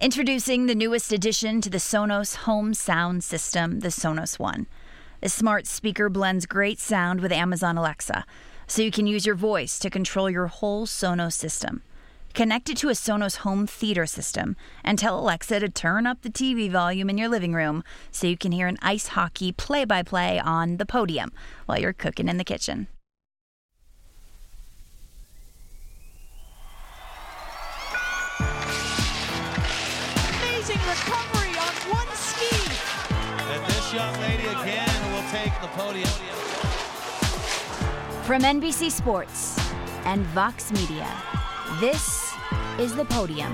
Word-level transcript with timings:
Introducing 0.00 0.66
the 0.66 0.76
newest 0.76 1.12
addition 1.12 1.60
to 1.60 1.68
the 1.68 1.78
Sonos 1.78 2.36
home 2.36 2.72
sound 2.72 3.24
system, 3.24 3.80
the 3.80 3.88
Sonos 3.88 4.38
One. 4.38 4.68
This 5.20 5.34
smart 5.34 5.66
speaker 5.66 6.08
blends 6.08 6.46
great 6.46 6.78
sound 6.78 7.20
with 7.20 7.32
Amazon 7.32 7.76
Alexa, 7.76 8.24
so 8.68 8.80
you 8.80 8.92
can 8.92 9.08
use 9.08 9.26
your 9.26 9.34
voice 9.34 9.76
to 9.80 9.90
control 9.90 10.30
your 10.30 10.46
whole 10.46 10.86
Sonos 10.86 11.32
system. 11.32 11.82
Connect 12.32 12.70
it 12.70 12.76
to 12.76 12.90
a 12.90 12.92
Sonos 12.92 13.38
home 13.38 13.66
theater 13.66 14.06
system 14.06 14.54
and 14.84 15.00
tell 15.00 15.18
Alexa 15.18 15.58
to 15.58 15.68
turn 15.68 16.06
up 16.06 16.22
the 16.22 16.30
TV 16.30 16.70
volume 16.70 17.10
in 17.10 17.18
your 17.18 17.28
living 17.28 17.52
room 17.52 17.82
so 18.12 18.28
you 18.28 18.36
can 18.36 18.52
hear 18.52 18.68
an 18.68 18.78
ice 18.80 19.08
hockey 19.08 19.50
play 19.50 19.84
by 19.84 20.04
play 20.04 20.38
on 20.38 20.76
the 20.76 20.86
podium 20.86 21.32
while 21.66 21.80
you're 21.80 21.92
cooking 21.92 22.28
in 22.28 22.36
the 22.36 22.44
kitchen. 22.44 22.86
And 33.98 34.14
young 34.14 34.20
lady 34.30 34.46
again 34.46 35.12
will 35.12 35.28
take 35.30 35.52
the 35.60 35.66
podium. 35.68 36.08
From 38.22 38.42
NBC 38.42 38.92
Sports 38.92 39.58
and 40.04 40.24
Vox 40.26 40.70
Media, 40.70 41.10
this 41.80 42.32
is 42.78 42.94
The 42.94 43.04
Podium. 43.06 43.52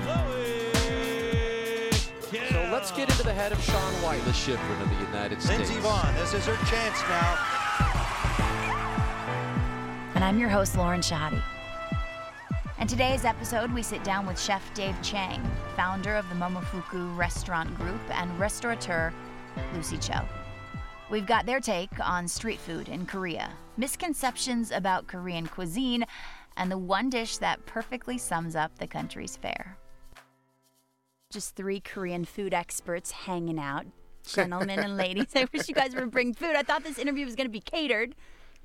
So 2.50 2.68
let's 2.70 2.90
get 2.90 3.08
into 3.08 3.22
the 3.22 3.32
head 3.32 3.52
of 3.52 3.62
Shaun 3.62 3.80
White. 4.02 4.22
The 4.24 4.32
Shiffrin 4.32 4.82
of 4.82 4.90
the 4.90 5.06
United 5.06 5.40
States. 5.40 5.70
Lindsey 5.70 5.80
Vonn, 5.80 6.14
this 6.16 6.34
is 6.34 6.44
her 6.44 6.56
chance 6.66 7.00
now. 7.08 7.38
And 10.14 10.22
I'm 10.22 10.38
your 10.38 10.50
host, 10.50 10.76
Lauren 10.76 11.00
Shehadi. 11.00 11.42
In 12.80 12.86
today's 12.86 13.24
episode, 13.24 13.72
we 13.72 13.82
sit 13.82 14.04
down 14.04 14.26
with 14.26 14.38
Chef 14.38 14.74
Dave 14.74 15.00
Chang, 15.00 15.42
founder 15.74 16.16
of 16.16 16.28
the 16.28 16.34
Momofuku 16.34 17.16
Restaurant 17.16 17.74
Group, 17.78 18.02
and 18.10 18.38
restaurateur 18.38 19.10
Lucy 19.74 19.98
Cho. 19.98 20.20
We've 21.10 21.26
got 21.26 21.46
their 21.46 21.60
take 21.60 21.90
on 22.00 22.26
street 22.26 22.58
food 22.58 22.88
in 22.88 23.06
Korea, 23.06 23.50
misconceptions 23.76 24.70
about 24.70 25.06
Korean 25.06 25.46
cuisine, 25.46 26.04
and 26.56 26.70
the 26.70 26.78
one 26.78 27.10
dish 27.10 27.38
that 27.38 27.64
perfectly 27.66 28.16
sums 28.18 28.56
up 28.56 28.78
the 28.78 28.86
country's 28.86 29.36
fare. 29.36 29.76
Just 31.30 31.56
three 31.56 31.80
Korean 31.80 32.24
food 32.24 32.54
experts 32.54 33.10
hanging 33.10 33.58
out. 33.58 33.86
Gentlemen 34.26 34.78
and 34.78 34.96
ladies, 34.96 35.26
I 35.34 35.46
wish 35.52 35.68
you 35.68 35.74
guys 35.74 35.94
would 35.94 36.10
bring 36.10 36.32
food. 36.32 36.56
I 36.56 36.62
thought 36.62 36.84
this 36.84 36.98
interview 36.98 37.26
was 37.26 37.34
going 37.34 37.46
to 37.48 37.52
be 37.52 37.60
catered. 37.60 38.14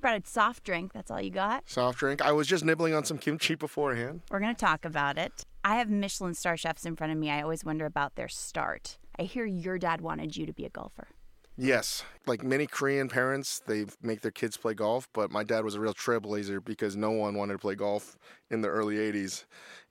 Brought 0.00 0.24
a 0.24 0.26
soft 0.26 0.64
drink. 0.64 0.92
That's 0.94 1.10
all 1.10 1.20
you 1.20 1.30
got. 1.30 1.68
Soft 1.68 1.98
drink. 1.98 2.22
I 2.22 2.32
was 2.32 2.46
just 2.46 2.64
nibbling 2.64 2.94
on 2.94 3.04
some 3.04 3.18
kimchi 3.18 3.54
beforehand. 3.54 4.22
We're 4.30 4.40
going 4.40 4.54
to 4.54 4.58
talk 4.60 4.86
about 4.86 5.18
it. 5.18 5.44
I 5.62 5.76
have 5.76 5.90
Michelin 5.90 6.32
star 6.34 6.56
chefs 6.56 6.86
in 6.86 6.96
front 6.96 7.12
of 7.12 7.18
me. 7.18 7.30
I 7.30 7.42
always 7.42 7.64
wonder 7.64 7.84
about 7.84 8.14
their 8.14 8.28
start. 8.28 8.96
I 9.20 9.24
hear 9.24 9.44
your 9.44 9.76
dad 9.76 10.00
wanted 10.00 10.34
you 10.34 10.46
to 10.46 10.52
be 10.54 10.64
a 10.64 10.70
golfer. 10.70 11.08
Yes, 11.58 12.02
like 12.26 12.42
many 12.42 12.66
Korean 12.66 13.10
parents, 13.10 13.60
they 13.66 13.84
make 14.00 14.22
their 14.22 14.30
kids 14.30 14.56
play 14.56 14.72
golf, 14.72 15.10
but 15.12 15.30
my 15.30 15.44
dad 15.44 15.62
was 15.62 15.74
a 15.74 15.80
real 15.80 15.92
trailblazer 15.92 16.64
because 16.64 16.96
no 16.96 17.10
one 17.10 17.34
wanted 17.34 17.52
to 17.52 17.58
play 17.58 17.74
golf 17.74 18.16
in 18.50 18.62
the 18.62 18.68
early 18.68 18.96
80s. 18.96 19.44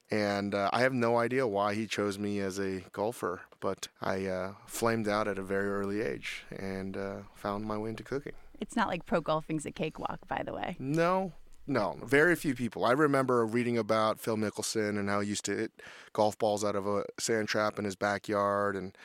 And 0.09 0.55
uh, 0.55 0.71
I 0.73 0.81
have 0.81 0.93
no 0.93 1.19
idea 1.19 1.45
why 1.45 1.75
he 1.75 1.85
chose 1.85 2.17
me 2.17 2.39
as 2.39 2.59
a 2.59 2.79
golfer, 2.91 3.41
but 3.59 3.87
I 4.01 4.25
uh, 4.25 4.53
flamed 4.65 5.07
out 5.07 5.27
at 5.27 5.37
a 5.37 5.43
very 5.43 5.69
early 5.69 6.01
age 6.01 6.45
and 6.57 6.97
uh, 6.97 7.17
found 7.35 7.65
my 7.65 7.77
way 7.77 7.91
into 7.91 8.03
cooking. 8.03 8.33
It's 8.59 8.75
not 8.75 8.87
like 8.87 9.05
pro 9.05 9.21
golfing's 9.21 9.67
a 9.67 9.71
cakewalk, 9.71 10.27
by 10.27 10.41
the 10.43 10.53
way. 10.53 10.75
No, 10.79 11.33
no, 11.69 11.97
very 12.03 12.35
few 12.35 12.55
people. 12.55 12.83
I 12.83 12.91
remember 12.91 13.45
reading 13.45 13.77
about 13.77 14.19
Phil 14.19 14.35
Mickelson 14.35 14.99
and 14.99 15.07
how 15.07 15.19
he 15.19 15.29
used 15.29 15.45
to 15.45 15.55
hit 15.55 15.71
golf 16.13 16.37
balls 16.37 16.65
out 16.65 16.75
of 16.75 16.87
a 16.87 17.03
sand 17.19 17.47
trap 17.47 17.77
in 17.77 17.85
his 17.85 17.95
backyard. 17.95 18.75
And, 18.75 18.97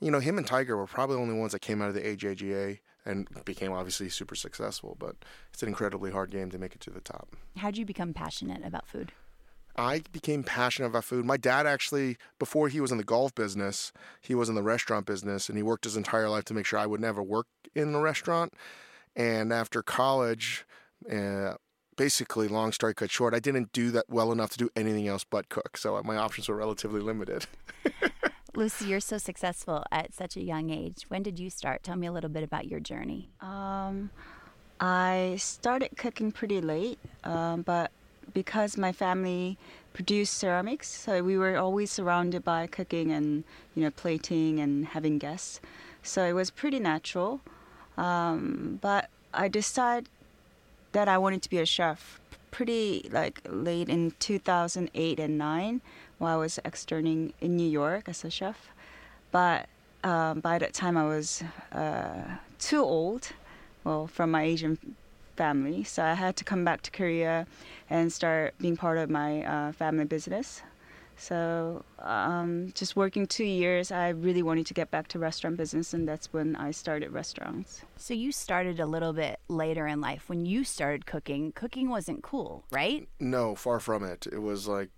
you 0.00 0.10
know, 0.10 0.20
him 0.20 0.38
and 0.38 0.46
Tiger 0.46 0.76
were 0.76 0.86
probably 0.86 1.16
the 1.16 1.22
only 1.22 1.34
ones 1.34 1.50
that 1.50 1.58
came 1.58 1.82
out 1.82 1.88
of 1.88 1.94
the 1.94 2.00
AJGA 2.00 2.78
and 3.04 3.26
became 3.44 3.72
obviously 3.72 4.08
super 4.08 4.36
successful. 4.36 4.96
But 4.98 5.16
it's 5.52 5.62
an 5.62 5.68
incredibly 5.68 6.12
hard 6.12 6.30
game 6.30 6.48
to 6.50 6.58
make 6.58 6.76
it 6.76 6.80
to 6.82 6.90
the 6.90 7.00
top. 7.00 7.34
How'd 7.56 7.76
you 7.76 7.84
become 7.84 8.14
passionate 8.14 8.64
about 8.64 8.86
food? 8.86 9.10
I 9.74 10.02
became 10.12 10.44
passionate 10.44 10.88
about 10.88 11.04
food. 11.04 11.24
My 11.24 11.36
dad 11.38 11.66
actually, 11.66 12.18
before 12.38 12.68
he 12.68 12.80
was 12.80 12.92
in 12.92 12.98
the 12.98 13.04
golf 13.04 13.34
business, 13.34 13.92
he 14.20 14.36
was 14.36 14.48
in 14.48 14.54
the 14.54 14.62
restaurant 14.62 15.06
business 15.06 15.48
and 15.48 15.58
he 15.58 15.62
worked 15.64 15.84
his 15.84 15.96
entire 15.96 16.28
life 16.28 16.44
to 16.44 16.54
make 16.54 16.66
sure 16.66 16.78
I 16.78 16.86
would 16.86 17.00
never 17.00 17.22
work 17.22 17.46
in 17.74 17.92
a 17.94 18.00
restaurant. 18.00 18.52
And 19.16 19.52
after 19.52 19.82
college, 19.82 20.64
uh, 21.10 21.54
basically, 22.02 22.48
long 22.48 22.72
story 22.72 22.92
cut 22.92 23.12
short, 23.12 23.32
I 23.32 23.38
didn't 23.38 23.72
do 23.72 23.92
that 23.92 24.06
well 24.08 24.32
enough 24.32 24.50
to 24.50 24.58
do 24.58 24.68
anything 24.74 25.06
else 25.06 25.22
but 25.22 25.48
cook. 25.48 25.76
So 25.76 26.02
my 26.02 26.16
options 26.16 26.48
were 26.48 26.56
relatively 26.56 27.00
limited. 27.00 27.46
Lucy, 28.56 28.86
you're 28.86 28.98
so 28.98 29.18
successful 29.18 29.84
at 29.92 30.12
such 30.12 30.36
a 30.36 30.42
young 30.42 30.70
age. 30.70 31.04
When 31.06 31.22
did 31.22 31.38
you 31.38 31.48
start? 31.48 31.84
Tell 31.84 31.94
me 31.94 32.08
a 32.08 32.12
little 32.12 32.28
bit 32.28 32.42
about 32.42 32.66
your 32.66 32.80
journey. 32.80 33.28
Um, 33.40 34.10
I 34.80 35.36
started 35.38 35.90
cooking 35.96 36.32
pretty 36.32 36.60
late, 36.60 36.98
um, 37.22 37.62
but 37.62 37.92
because 38.34 38.76
my 38.76 38.90
family 38.90 39.56
produced 39.92 40.34
ceramics, 40.34 40.88
so 40.88 41.22
we 41.22 41.38
were 41.38 41.56
always 41.56 41.92
surrounded 41.92 42.42
by 42.42 42.66
cooking 42.66 43.12
and 43.12 43.44
you 43.76 43.84
know 43.84 43.92
plating 43.92 44.58
and 44.58 44.86
having 44.86 45.18
guests. 45.18 45.60
So 46.02 46.24
it 46.24 46.32
was 46.32 46.50
pretty 46.50 46.80
natural. 46.80 47.40
Um, 47.96 48.80
but 48.82 49.08
I 49.32 49.46
decided 49.46 50.08
that 50.92 51.08
I 51.08 51.18
wanted 51.18 51.42
to 51.42 51.50
be 51.50 51.58
a 51.58 51.66
chef 51.66 52.20
pretty 52.50 53.08
like 53.10 53.40
late 53.48 53.88
in 53.88 54.12
2008 54.18 55.18
and 55.18 55.38
9 55.38 55.80
while 56.18 56.34
I 56.34 56.36
was 56.38 56.58
externing 56.64 57.32
in 57.40 57.56
New 57.56 57.68
York 57.68 58.08
as 58.08 58.24
a 58.24 58.30
chef. 58.30 58.68
But 59.30 59.66
um, 60.04 60.40
by 60.40 60.58
that 60.58 60.74
time 60.74 60.96
I 60.96 61.04
was 61.04 61.42
uh, 61.72 62.36
too 62.58 62.82
old, 62.82 63.32
well, 63.84 64.06
from 64.06 64.30
my 64.30 64.42
Asian 64.42 64.96
family. 65.36 65.82
So 65.84 66.04
I 66.04 66.14
had 66.14 66.36
to 66.36 66.44
come 66.44 66.64
back 66.64 66.82
to 66.82 66.90
Korea 66.90 67.46
and 67.88 68.12
start 68.12 68.54
being 68.60 68.76
part 68.76 68.98
of 68.98 69.08
my 69.10 69.42
uh, 69.44 69.72
family 69.72 70.04
business. 70.04 70.62
So 71.16 71.84
um, 71.98 72.72
just 72.74 72.96
working 72.96 73.26
two 73.26 73.44
years, 73.44 73.92
I 73.92 74.08
really 74.08 74.42
wanted 74.42 74.66
to 74.66 74.74
get 74.74 74.90
back 74.90 75.08
to 75.08 75.18
restaurant 75.18 75.56
business, 75.56 75.94
and 75.94 76.08
that's 76.08 76.32
when 76.32 76.56
I 76.56 76.70
started 76.72 77.12
restaurants. 77.12 77.82
So 77.96 78.14
you 78.14 78.32
started 78.32 78.80
a 78.80 78.86
little 78.86 79.12
bit 79.12 79.38
later 79.48 79.86
in 79.86 80.00
life. 80.00 80.28
When 80.28 80.46
you 80.46 80.64
started 80.64 81.06
cooking, 81.06 81.52
cooking 81.52 81.88
wasn't 81.88 82.22
cool, 82.22 82.64
right? 82.70 83.08
No, 83.20 83.54
far 83.54 83.78
from 83.80 84.04
it. 84.04 84.26
It 84.32 84.40
was 84.40 84.66
like 84.66 84.90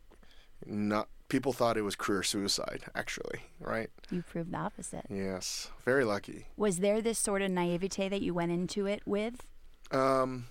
not. 0.66 1.08
People 1.28 1.52
thought 1.52 1.76
it 1.76 1.82
was 1.82 1.97
career 1.97 2.22
suicide, 2.22 2.84
actually, 2.94 3.41
right? 3.58 3.91
You 4.10 4.22
proved 4.22 4.52
the 4.52 4.58
opposite. 4.58 5.06
Yes, 5.08 5.70
very 5.84 6.04
lucky. 6.04 6.46
Was 6.56 6.78
there 6.78 7.00
this 7.00 7.19
sort 7.19 7.42
of 7.42 7.50
naivete 7.50 8.08
that 8.10 8.20
you 8.20 8.34
went 8.34 8.52
into 8.52 8.86
it 8.86 9.02
with? 9.06 9.46
Um, 9.91 10.46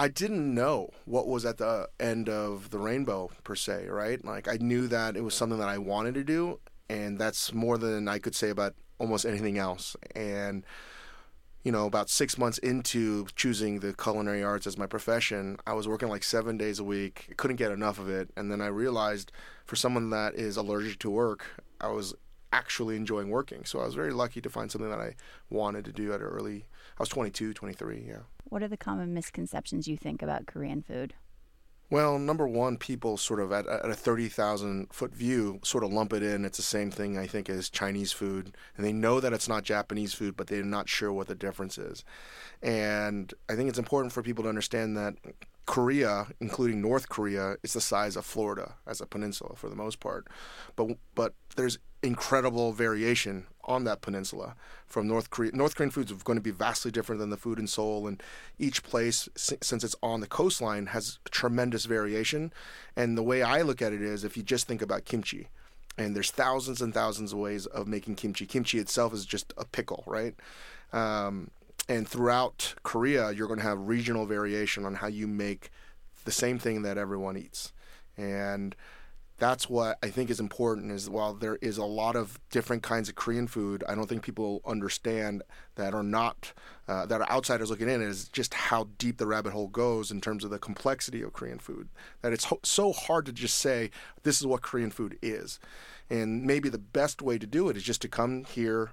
I 0.00 0.08
didn't 0.08 0.54
know 0.54 0.88
what 1.04 1.26
was 1.26 1.44
at 1.44 1.58
the 1.58 1.86
end 2.00 2.30
of 2.30 2.70
the 2.70 2.78
rainbow 2.78 3.30
per 3.44 3.54
se, 3.54 3.88
right? 3.88 4.24
Like 4.24 4.48
I 4.48 4.56
knew 4.58 4.88
that 4.88 5.14
it 5.14 5.20
was 5.20 5.34
something 5.34 5.58
that 5.58 5.68
I 5.68 5.76
wanted 5.76 6.14
to 6.14 6.24
do, 6.24 6.58
and 6.88 7.18
that's 7.18 7.52
more 7.52 7.76
than 7.76 8.08
I 8.08 8.18
could 8.18 8.34
say 8.34 8.48
about 8.48 8.74
almost 8.98 9.26
anything 9.26 9.58
else. 9.58 9.96
And 10.16 10.64
you 11.64 11.70
know, 11.70 11.84
about 11.84 12.08
six 12.08 12.38
months 12.38 12.56
into 12.56 13.26
choosing 13.36 13.80
the 13.80 13.92
culinary 13.92 14.42
arts 14.42 14.66
as 14.66 14.78
my 14.78 14.86
profession, 14.86 15.58
I 15.66 15.74
was 15.74 15.86
working 15.86 16.08
like 16.08 16.24
seven 16.24 16.56
days 16.56 16.78
a 16.78 16.84
week. 16.84 17.34
Couldn't 17.36 17.56
get 17.58 17.70
enough 17.70 17.98
of 17.98 18.08
it, 18.08 18.30
and 18.38 18.50
then 18.50 18.62
I 18.62 18.68
realized 18.68 19.30
for 19.66 19.76
someone 19.76 20.08
that 20.08 20.34
is 20.34 20.56
allergic 20.56 20.98
to 21.00 21.10
work, 21.10 21.44
I 21.78 21.88
was 21.88 22.14
actually 22.52 22.96
enjoying 22.96 23.30
working. 23.30 23.64
So 23.64 23.80
I 23.80 23.84
was 23.84 23.94
very 23.94 24.12
lucky 24.12 24.40
to 24.40 24.50
find 24.50 24.70
something 24.70 24.90
that 24.90 25.00
I 25.00 25.14
wanted 25.48 25.84
to 25.86 25.92
do 25.92 26.12
at 26.12 26.20
an 26.20 26.26
early. 26.26 26.66
I 26.98 27.02
was 27.02 27.08
22, 27.08 27.54
23, 27.54 28.04
yeah. 28.06 28.14
What 28.44 28.62
are 28.62 28.68
the 28.68 28.76
common 28.76 29.14
misconceptions 29.14 29.86
you 29.86 29.96
think 29.96 30.22
about 30.22 30.46
Korean 30.46 30.82
food? 30.82 31.14
Well, 31.90 32.20
number 32.20 32.46
one, 32.46 32.76
people 32.76 33.16
sort 33.16 33.40
of 33.40 33.50
at, 33.50 33.66
at 33.66 33.90
a 33.90 33.94
30,000 33.94 34.92
foot 34.92 35.12
view 35.12 35.58
sort 35.64 35.82
of 35.82 35.92
lump 35.92 36.12
it 36.12 36.22
in. 36.22 36.44
It's 36.44 36.56
the 36.56 36.62
same 36.62 36.92
thing, 36.92 37.18
I 37.18 37.26
think, 37.26 37.50
as 37.50 37.68
Chinese 37.68 38.12
food. 38.12 38.54
And 38.76 38.86
they 38.86 38.92
know 38.92 39.18
that 39.18 39.32
it's 39.32 39.48
not 39.48 39.64
Japanese 39.64 40.14
food, 40.14 40.36
but 40.36 40.46
they're 40.46 40.62
not 40.62 40.88
sure 40.88 41.12
what 41.12 41.26
the 41.26 41.34
difference 41.34 41.78
is. 41.78 42.04
And 42.62 43.34
I 43.48 43.56
think 43.56 43.68
it's 43.68 43.78
important 43.78 44.12
for 44.12 44.22
people 44.22 44.44
to 44.44 44.48
understand 44.48 44.96
that 44.96 45.16
Korea, 45.70 46.26
including 46.40 46.80
North 46.80 47.08
Korea, 47.08 47.54
is 47.62 47.74
the 47.74 47.80
size 47.80 48.16
of 48.16 48.24
Florida 48.24 48.74
as 48.88 49.00
a 49.00 49.06
peninsula 49.06 49.54
for 49.54 49.68
the 49.68 49.76
most 49.76 50.00
part. 50.00 50.26
But, 50.74 50.96
but 51.14 51.34
there's 51.54 51.78
incredible 52.02 52.72
variation 52.72 53.46
on 53.62 53.84
that 53.84 54.00
peninsula 54.00 54.56
from 54.88 55.06
North 55.06 55.30
Korea. 55.30 55.52
North 55.52 55.76
Korean 55.76 55.92
foods 55.92 56.10
are 56.10 56.16
going 56.16 56.38
to 56.38 56.42
be 56.42 56.50
vastly 56.50 56.90
different 56.90 57.20
than 57.20 57.30
the 57.30 57.36
food 57.36 57.60
in 57.60 57.68
Seoul, 57.68 58.08
and 58.08 58.20
each 58.58 58.82
place, 58.82 59.28
since 59.36 59.84
it's 59.84 59.94
on 60.02 60.18
the 60.20 60.26
coastline, 60.26 60.86
has 60.86 61.20
tremendous 61.30 61.84
variation. 61.84 62.52
And 62.96 63.16
the 63.16 63.22
way 63.22 63.40
I 63.44 63.62
look 63.62 63.80
at 63.80 63.92
it 63.92 64.02
is, 64.02 64.24
if 64.24 64.36
you 64.36 64.42
just 64.42 64.66
think 64.66 64.82
about 64.82 65.04
kimchi, 65.04 65.50
and 65.96 66.16
there's 66.16 66.32
thousands 66.32 66.82
and 66.82 66.92
thousands 66.92 67.32
of 67.32 67.38
ways 67.38 67.66
of 67.66 67.86
making 67.86 68.16
kimchi. 68.16 68.44
Kimchi 68.44 68.80
itself 68.80 69.14
is 69.14 69.24
just 69.24 69.54
a 69.56 69.64
pickle, 69.64 70.02
right? 70.04 70.34
Um, 70.92 71.52
and 71.90 72.06
throughout 72.06 72.76
Korea, 72.84 73.32
you're 73.32 73.48
going 73.48 73.58
to 73.58 73.66
have 73.66 73.88
regional 73.88 74.24
variation 74.24 74.84
on 74.86 74.94
how 74.94 75.08
you 75.08 75.26
make 75.26 75.70
the 76.24 76.30
same 76.30 76.56
thing 76.56 76.82
that 76.82 76.96
everyone 76.96 77.36
eats, 77.36 77.72
and 78.16 78.76
that's 79.38 79.68
what 79.68 79.98
I 80.00 80.08
think 80.08 80.30
is 80.30 80.38
important. 80.38 80.92
Is 80.92 81.10
while 81.10 81.34
there 81.34 81.56
is 81.56 81.78
a 81.78 81.84
lot 81.84 82.14
of 82.14 82.38
different 82.50 82.84
kinds 82.84 83.08
of 83.08 83.16
Korean 83.16 83.48
food, 83.48 83.82
I 83.88 83.96
don't 83.96 84.08
think 84.08 84.22
people 84.22 84.62
understand 84.64 85.42
that 85.74 85.92
are 85.92 86.04
not 86.04 86.52
uh, 86.86 87.06
that 87.06 87.22
are 87.22 87.30
outsiders 87.30 87.70
looking 87.70 87.88
in 87.88 88.00
is 88.00 88.28
just 88.28 88.54
how 88.54 88.90
deep 88.96 89.16
the 89.16 89.26
rabbit 89.26 89.52
hole 89.52 89.68
goes 89.68 90.12
in 90.12 90.20
terms 90.20 90.44
of 90.44 90.50
the 90.50 90.60
complexity 90.60 91.22
of 91.22 91.32
Korean 91.32 91.58
food. 91.58 91.88
That 92.22 92.32
it's 92.32 92.44
ho- 92.44 92.60
so 92.62 92.92
hard 92.92 93.26
to 93.26 93.32
just 93.32 93.58
say 93.58 93.90
this 94.22 94.38
is 94.38 94.46
what 94.46 94.62
Korean 94.62 94.92
food 94.92 95.18
is, 95.22 95.58
and 96.08 96.44
maybe 96.44 96.68
the 96.68 96.78
best 96.78 97.20
way 97.20 97.36
to 97.36 97.48
do 97.48 97.68
it 97.68 97.76
is 97.76 97.82
just 97.82 98.02
to 98.02 98.08
come 98.08 98.44
here 98.44 98.92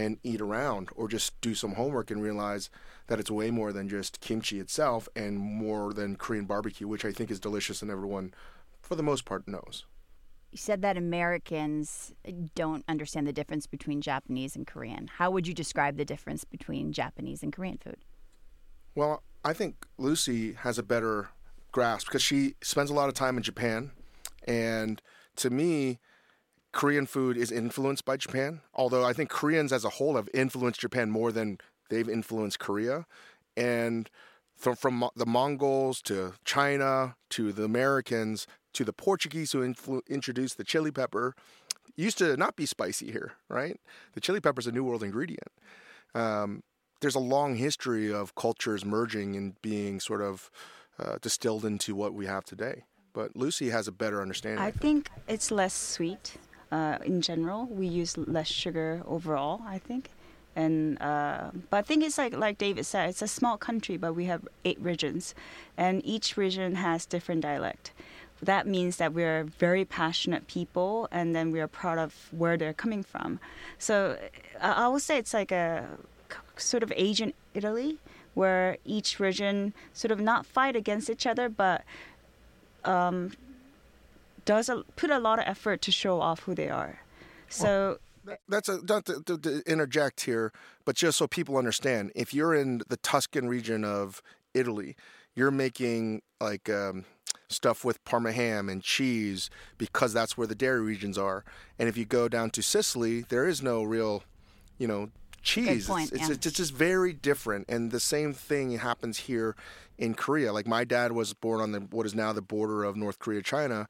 and 0.00 0.18
eat 0.22 0.40
around 0.40 0.88
or 0.96 1.08
just 1.08 1.38
do 1.40 1.54
some 1.54 1.74
homework 1.74 2.10
and 2.10 2.22
realize 2.22 2.70
that 3.08 3.20
it's 3.20 3.30
way 3.30 3.50
more 3.50 3.72
than 3.72 3.88
just 3.88 4.20
kimchi 4.20 4.58
itself 4.58 5.08
and 5.14 5.38
more 5.38 5.92
than 5.92 6.16
Korean 6.16 6.46
barbecue, 6.46 6.88
which 6.88 7.04
I 7.04 7.12
think 7.12 7.30
is 7.30 7.38
delicious 7.38 7.82
and 7.82 7.90
everyone, 7.90 8.32
for 8.80 8.94
the 8.94 9.02
most 9.02 9.24
part, 9.24 9.46
knows. 9.46 9.84
You 10.50 10.58
said 10.58 10.82
that 10.82 10.96
Americans 10.96 12.12
don't 12.54 12.84
understand 12.88 13.26
the 13.26 13.32
difference 13.32 13.66
between 13.66 14.00
Japanese 14.00 14.56
and 14.56 14.66
Korean. 14.66 15.08
How 15.18 15.30
would 15.30 15.46
you 15.46 15.54
describe 15.54 15.96
the 15.96 16.04
difference 16.04 16.44
between 16.44 16.92
Japanese 16.92 17.42
and 17.42 17.52
Korean 17.52 17.78
food? 17.78 17.98
Well, 18.94 19.22
I 19.44 19.52
think 19.52 19.86
Lucy 19.98 20.54
has 20.54 20.78
a 20.78 20.82
better 20.82 21.28
grasp 21.72 22.08
because 22.08 22.22
she 22.22 22.54
spends 22.62 22.90
a 22.90 22.94
lot 22.94 23.08
of 23.08 23.14
time 23.14 23.36
in 23.36 23.42
Japan. 23.42 23.92
And 24.44 25.00
to 25.36 25.50
me, 25.50 25.98
Korean 26.72 27.06
food 27.06 27.36
is 27.36 27.50
influenced 27.50 28.04
by 28.04 28.16
Japan, 28.16 28.60
although 28.74 29.04
I 29.04 29.12
think 29.12 29.28
Koreans 29.28 29.72
as 29.72 29.84
a 29.84 29.90
whole 29.90 30.16
have 30.16 30.28
influenced 30.32 30.80
Japan 30.80 31.10
more 31.10 31.32
than 31.32 31.58
they've 31.88 32.08
influenced 32.08 32.58
Korea. 32.58 33.06
And 33.56 34.08
from, 34.56 34.76
from 34.76 35.08
the 35.16 35.26
Mongols 35.26 36.00
to 36.02 36.34
China 36.44 37.16
to 37.30 37.52
the 37.52 37.64
Americans 37.64 38.46
to 38.74 38.84
the 38.84 38.92
Portuguese 38.92 39.52
who 39.52 39.60
influ- 39.60 40.06
introduced 40.08 40.56
the 40.56 40.64
chili 40.64 40.92
pepper, 40.92 41.34
used 41.96 42.18
to 42.18 42.36
not 42.36 42.56
be 42.56 42.66
spicy 42.66 43.10
here, 43.10 43.32
right? 43.48 43.80
The 44.12 44.20
chili 44.20 44.40
pepper 44.40 44.60
is 44.60 44.66
a 44.66 44.72
New 44.72 44.84
World 44.84 45.02
ingredient. 45.02 45.48
Um, 46.14 46.62
there's 47.00 47.14
a 47.14 47.20
long 47.20 47.56
history 47.56 48.12
of 48.12 48.34
cultures 48.34 48.84
merging 48.84 49.34
and 49.34 49.60
being 49.62 49.98
sort 49.98 50.22
of 50.22 50.50
uh, 50.98 51.16
distilled 51.20 51.64
into 51.64 51.94
what 51.94 52.14
we 52.14 52.26
have 52.26 52.44
today. 52.44 52.84
But 53.12 53.34
Lucy 53.34 53.70
has 53.70 53.88
a 53.88 53.92
better 53.92 54.22
understanding. 54.22 54.60
I 54.60 54.70
think 54.70 55.10
it's 55.26 55.50
less 55.50 55.74
sweet 55.74 56.36
uh, 56.70 56.98
in 57.04 57.20
general. 57.20 57.66
We 57.66 57.86
use 57.86 58.16
less 58.16 58.48
sugar 58.48 59.02
overall. 59.06 59.62
I 59.66 59.78
think, 59.78 60.10
and 60.56 61.00
uh, 61.00 61.50
but 61.70 61.76
I 61.78 61.82
think 61.82 62.04
it's 62.04 62.18
like 62.18 62.36
like 62.36 62.58
David 62.58 62.84
said, 62.86 63.08
it's 63.10 63.22
a 63.22 63.28
small 63.28 63.56
country, 63.56 63.96
but 63.96 64.14
we 64.14 64.26
have 64.26 64.46
eight 64.64 64.78
regions, 64.80 65.34
and 65.76 66.04
each 66.04 66.36
region 66.36 66.76
has 66.76 67.06
different 67.06 67.42
dialect. 67.42 67.92
That 68.42 68.66
means 68.66 68.96
that 68.96 69.12
we're 69.12 69.44
very 69.44 69.84
passionate 69.84 70.46
people, 70.46 71.08
and 71.10 71.36
then 71.36 71.50
we 71.50 71.60
are 71.60 71.68
proud 71.68 71.98
of 71.98 72.28
where 72.30 72.56
they're 72.56 72.72
coming 72.72 73.02
from. 73.02 73.38
So 73.78 74.16
I 74.60 74.84
I 74.84 74.88
would 74.88 75.02
say 75.02 75.18
it's 75.18 75.34
like 75.34 75.52
a 75.52 75.86
sort 76.56 76.82
of 76.82 76.92
Asian 76.96 77.32
Italy, 77.54 77.98
where 78.34 78.76
each 78.84 79.18
region 79.20 79.74
sort 79.92 80.10
of 80.10 80.20
not 80.20 80.46
fight 80.46 80.76
against 80.76 81.10
each 81.10 81.26
other, 81.26 81.48
but 81.48 81.84
um, 82.84 83.32
does 84.50 84.68
a, 84.68 84.82
put 84.96 85.10
a 85.10 85.18
lot 85.20 85.38
of 85.38 85.44
effort 85.46 85.80
to 85.82 85.92
show 85.92 86.20
off 86.20 86.40
who 86.40 86.56
they 86.56 86.68
are. 86.68 86.98
So 87.48 87.98
That's 88.48 88.68
a 88.68 88.80
not 88.84 89.06
to, 89.06 89.22
to, 89.26 89.38
to 89.38 89.62
interject 89.64 90.22
here, 90.22 90.52
but 90.84 90.96
just 90.96 91.18
so 91.18 91.28
people 91.28 91.56
understand, 91.56 92.10
if 92.16 92.34
you're 92.34 92.54
in 92.54 92.82
the 92.88 92.96
Tuscan 92.96 93.48
region 93.48 93.84
of 93.84 94.20
Italy, 94.52 94.96
you're 95.36 95.52
making 95.52 96.22
like 96.40 96.68
um, 96.68 97.04
stuff 97.48 97.84
with 97.84 98.04
parma 98.04 98.32
ham 98.32 98.68
and 98.68 98.82
cheese 98.82 99.50
because 99.78 100.12
that's 100.12 100.36
where 100.36 100.48
the 100.48 100.56
dairy 100.56 100.80
regions 100.80 101.16
are. 101.16 101.44
And 101.78 101.88
if 101.88 101.96
you 101.96 102.04
go 102.04 102.28
down 102.28 102.50
to 102.50 102.62
Sicily, 102.62 103.22
there 103.28 103.46
is 103.46 103.62
no 103.62 103.84
real, 103.84 104.24
you 104.78 104.88
know, 104.88 105.10
cheese. 105.42 105.86
point, 105.86 106.10
it's, 106.10 106.22
yeah. 106.22 106.34
it's, 106.34 106.46
it's 106.46 106.56
just 106.56 106.74
very 106.74 107.12
different. 107.12 107.66
And 107.68 107.92
the 107.92 108.00
same 108.00 108.32
thing 108.32 108.78
happens 108.78 109.16
here 109.18 109.54
in 109.96 110.14
Korea. 110.14 110.52
Like 110.52 110.66
my 110.66 110.82
dad 110.82 111.12
was 111.12 111.34
born 111.34 111.60
on 111.60 111.70
the 111.70 111.80
what 111.80 112.04
is 112.04 112.16
now 112.16 112.32
the 112.32 112.42
border 112.42 112.82
of 112.82 112.96
North 112.96 113.20
Korea, 113.20 113.42
China, 113.42 113.86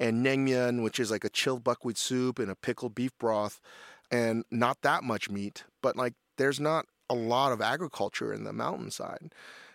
and 0.00 0.24
naengmyeon, 0.24 0.82
which 0.82 1.00
is 1.00 1.10
like 1.10 1.24
a 1.24 1.28
chilled 1.28 1.64
buckwheat 1.64 1.98
soup 1.98 2.38
and 2.38 2.50
a 2.50 2.54
pickled 2.54 2.94
beef 2.94 3.12
broth, 3.18 3.60
and 4.10 4.44
not 4.50 4.82
that 4.82 5.04
much 5.04 5.30
meat, 5.30 5.64
but 5.82 5.96
like 5.96 6.14
there's 6.36 6.60
not 6.60 6.86
a 7.10 7.14
lot 7.14 7.52
of 7.52 7.60
agriculture 7.60 8.32
in 8.32 8.44
the 8.44 8.52
mountainside. 8.52 9.32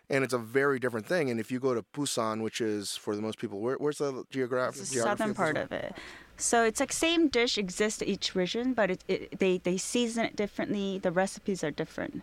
And 0.09 0.23
it's 0.23 0.33
a 0.33 0.37
very 0.37 0.79
different 0.79 1.05
thing. 1.05 1.29
And 1.29 1.39
if 1.39 1.51
you 1.51 1.59
go 1.59 1.73
to 1.73 1.83
Busan, 1.93 2.41
which 2.41 2.61
is 2.61 2.95
for 2.95 3.15
the 3.15 3.21
most 3.21 3.39
people, 3.39 3.59
where, 3.59 3.75
where's 3.75 3.99
the 3.99 4.25
geographic? 4.29 4.81
the 4.81 4.85
southern 4.85 5.33
part 5.33 5.57
of 5.57 5.71
it. 5.71 5.95
So 6.37 6.63
it's 6.63 6.79
like 6.79 6.91
same 6.91 7.29
dish 7.29 7.57
exists 7.57 8.01
each 8.01 8.35
region, 8.35 8.73
but 8.73 8.91
it, 8.91 9.03
it, 9.07 9.39
they 9.39 9.59
they 9.59 9.77
season 9.77 10.25
it 10.25 10.35
differently. 10.35 10.99
The 10.99 11.11
recipes 11.11 11.63
are 11.63 11.71
different. 11.71 12.21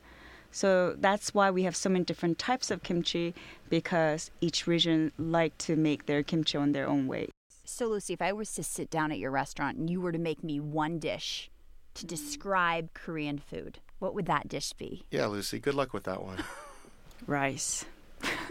So 0.53 0.97
that's 0.99 1.33
why 1.33 1.51
we 1.51 1.63
have 1.63 1.77
so 1.77 1.89
many 1.89 2.05
different 2.05 2.39
types 2.39 2.71
of 2.71 2.83
kimchi 2.83 3.35
because 3.69 4.31
each 4.41 4.67
region 4.67 5.13
like 5.17 5.57
to 5.59 5.77
make 5.77 6.07
their 6.07 6.23
kimchi 6.23 6.59
on 6.59 6.73
their 6.73 6.89
own 6.89 7.07
way. 7.07 7.29
So, 7.71 7.87
Lucy, 7.87 8.13
if 8.13 8.21
I 8.21 8.33
was 8.33 8.53
to 8.55 8.63
sit 8.65 8.91
down 8.91 9.13
at 9.13 9.19
your 9.19 9.31
restaurant 9.31 9.79
and 9.79 9.89
you 9.89 10.01
were 10.01 10.13
to 10.13 10.19
make 10.19 10.43
me 10.45 10.59
one 10.61 10.99
dish 10.99 11.51
to 11.95 12.05
describe 12.05 12.93
Korean 12.95 13.39
food, 13.39 13.79
what 14.01 14.13
would 14.15 14.27
that 14.27 14.49
dish 14.49 14.73
be? 14.73 15.05
Yeah, 15.11 15.27
Lucy, 15.27 15.59
good 15.61 15.75
luck 15.75 15.95
with 15.95 16.05
that 16.05 16.23
one. 16.23 16.43
Rice, 17.27 17.85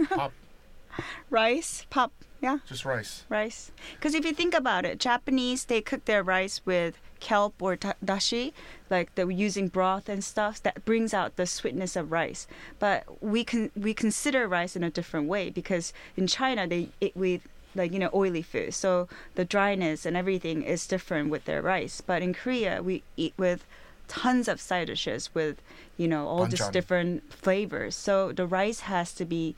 Pop, 0.10 0.32
rice, 1.30 1.86
pop, 1.90 2.12
yeah. 2.40 2.60
just 2.68 2.86
rice. 2.86 3.24
rice. 3.30 3.72
Because 3.96 4.14
if 4.14 4.24
you 4.26 4.32
think 4.34 4.54
about 4.54 4.86
it, 4.86 5.00
Japanese 5.00 5.66
they 5.66 5.82
cook 5.82 6.06
their 6.06 6.22
rice 6.24 6.62
with 6.66 7.00
kelp 7.20 7.62
or 7.62 7.76
ta- 7.76 7.96
dashi, 8.06 8.54
like 8.90 9.14
they're 9.16 9.30
using 9.32 9.68
broth 9.70 10.08
and 10.08 10.24
stuff 10.24 10.62
that 10.64 10.86
brings 10.86 11.14
out 11.16 11.36
the 11.36 11.46
sweetness 11.48 11.96
of 11.96 12.12
rice. 12.12 12.48
But 12.78 13.22
we 13.24 13.44
can 13.44 13.72
we 13.76 13.94
consider 13.96 14.48
rice 14.48 14.76
in 14.76 14.84
a 14.84 14.92
different 14.92 15.28
way 15.28 15.50
because 15.50 15.92
in 16.16 16.28
China 16.28 16.68
they 16.68 16.90
eat 17.02 17.16
with 17.18 17.42
like 17.76 17.92
you 17.94 18.00
know 18.00 18.10
oily 18.14 18.42
food, 18.42 18.74
so 18.74 19.08
the 19.36 19.46
dryness 19.46 20.06
and 20.06 20.18
everything 20.18 20.64
is 20.64 20.88
different 20.88 21.30
with 21.30 21.46
their 21.46 21.62
rice. 21.62 22.02
But 22.02 22.22
in 22.22 22.34
Korea 22.34 22.82
we 22.82 23.04
eat 23.18 23.34
with 23.38 23.66
tons 24.08 24.48
of 24.48 24.60
side 24.60 24.88
dishes 24.88 25.30
with 25.36 25.62
you 25.98 26.08
know 26.08 26.28
all 26.28 26.46
these 26.46 26.60
Banchan. 26.60 26.72
different 26.72 27.34
flavors. 27.34 27.96
So 27.96 28.32
the 28.32 28.48
rice 28.48 28.82
has 28.82 29.14
to 29.14 29.26
be 29.26 29.56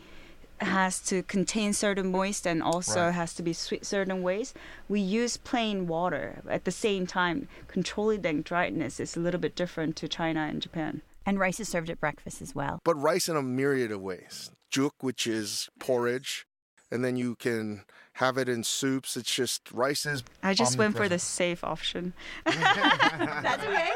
has 0.60 1.00
to 1.00 1.24
contain 1.24 1.74
certain 1.74 2.12
moist 2.12 2.46
and 2.46 2.62
also 2.62 3.06
Right. 3.06 3.14
has 3.16 3.34
to 3.34 3.42
be 3.42 3.52
sweet 3.52 3.84
certain 3.84 4.22
ways. 4.22 4.54
We 4.88 5.00
use 5.00 5.36
plain 5.38 5.88
water 5.88 6.44
at 6.48 6.66
the 6.66 6.72
same 6.72 7.08
time. 7.08 7.48
Controlling 7.68 8.22
the 8.22 8.34
dryness 8.34 9.00
is 9.00 9.18
a 9.18 9.20
little 9.20 9.40
bit 9.40 9.56
different 9.56 9.96
to 9.98 10.08
China 10.08 10.42
and 10.42 10.62
Japan. 10.62 11.02
And 11.26 11.40
rice 11.40 11.60
is 11.60 11.68
served 11.70 11.90
at 11.90 12.00
breakfast 12.00 12.42
as 12.44 12.54
well. 12.54 12.80
But 12.84 12.96
rice 12.96 13.28
in 13.28 13.36
a 13.38 13.42
myriad 13.42 13.92
of 13.92 14.02
ways. 14.02 14.52
Juk, 14.72 14.92
which 15.00 15.26
is 15.26 15.68
porridge, 15.80 16.46
and 16.92 17.04
then 17.04 17.16
you 17.16 17.36
can 17.36 17.84
have 18.14 18.38
it 18.38 18.50
in 18.50 18.64
soups. 18.64 19.16
It's 19.18 19.34
just 19.34 19.72
rice 19.72 20.06
is. 20.06 20.24
I 20.44 20.54
just 20.54 20.78
went 20.78 20.96
for 20.98 21.08
the 21.10 21.20
safe 21.20 21.64
option. 21.64 22.14
That's 22.46 23.64
okay. 23.64 23.90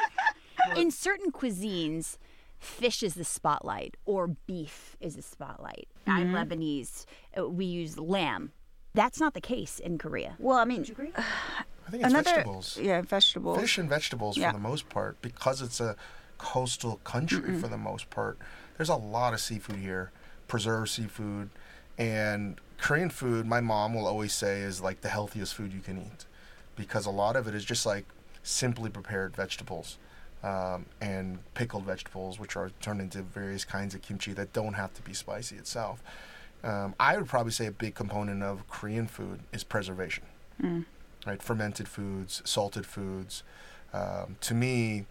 In 0.77 0.89
certain 0.91 1.31
cuisines, 1.31 2.17
fish 2.57 3.03
is 3.03 3.13
the 3.15 3.23
spotlight 3.25 3.97
or 4.05 4.27
beef 4.27 4.95
is 4.99 5.15
the 5.15 5.21
spotlight. 5.21 5.87
I'm 6.07 6.31
Lebanese. 6.33 7.05
uh, 7.37 7.47
We 7.47 7.65
use 7.65 7.99
lamb. 7.99 8.51
That's 8.93 9.19
not 9.19 9.33
the 9.33 9.41
case 9.41 9.79
in 9.79 9.97
Korea. 9.97 10.35
Well, 10.39 10.57
I 10.57 10.63
mean, 10.63 10.81
I 10.81 10.81
think 11.91 12.03
it's 12.03 12.13
another 12.13 12.23
vegetables. 12.23 12.79
yeah, 12.81 13.01
vegetables. 13.01 13.59
Fish 13.59 13.77
and 13.77 13.89
vegetables 13.89 14.37
Yeah. 14.37 14.51
for 14.51 14.57
the 14.57 14.63
most 14.63 14.87
part, 14.89 15.21
because 15.21 15.61
it's 15.61 15.81
a 15.81 15.97
coastal 16.37 16.97
country 17.03 17.59
for 17.59 17.67
the 17.67 17.77
most 17.77 18.09
part. 18.09 18.39
There's 18.77 18.89
a 18.89 18.95
lot 18.95 19.33
of 19.33 19.41
seafood 19.41 19.75
here, 19.77 20.11
preserved 20.47 20.89
seafood, 20.91 21.49
and 21.97 22.59
Korean 22.77 23.09
food. 23.09 23.45
My 23.45 23.61
mom 23.61 23.93
will 23.93 24.07
always 24.07 24.33
say 24.33 24.61
is 24.61 24.81
like 24.81 25.01
the 25.01 25.09
healthiest 25.09 25.53
food 25.53 25.73
you 25.73 25.81
can 25.81 25.97
eat, 25.97 26.25
because 26.75 27.05
a 27.05 27.11
lot 27.11 27.35
of 27.35 27.47
it 27.47 27.55
is 27.55 27.65
just 27.65 27.85
like 27.85 28.05
simply 28.43 28.89
prepared 28.89 29.35
vegetables. 29.35 29.97
Um, 30.43 30.85
and 31.01 31.39
pickled 31.55 31.85
vegetables, 31.85 32.39
which 32.39 32.55
are 32.55 32.69
turned 32.79 33.01
into 33.01 33.23
various 33.23 33.65
kinds 33.65 33.95
of 33.95 34.03
kimchi 34.03 34.31
that 34.33 34.53
don't 34.53 34.73
have 34.73 34.93
to 34.93 35.01
be 35.01 35.11
spicy 35.11 35.55
itself. 35.55 36.03
Um, 36.63 36.93
I 36.99 37.17
would 37.17 37.25
probably 37.25 37.51
say 37.51 37.65
a 37.65 37.71
big 37.71 37.95
component 37.95 38.43
of 38.43 38.67
Korean 38.69 39.07
food 39.07 39.39
is 39.51 39.63
preservation 39.63 40.25
right? 41.25 41.41
Fermented 41.41 41.87
foods, 41.87 42.41
salted 42.45 42.85
foods. 42.85 43.43
Um, 43.93 44.37
to 44.41 44.53
me, 44.53 45.05